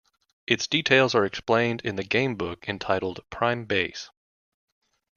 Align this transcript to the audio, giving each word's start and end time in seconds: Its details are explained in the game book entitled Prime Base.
Its 0.47 0.65
details 0.65 1.13
are 1.13 1.25
explained 1.25 1.79
in 1.83 1.95
the 1.95 2.01
game 2.03 2.33
book 2.35 2.67
entitled 2.67 3.23
Prime 3.29 3.65
Base. 3.65 4.09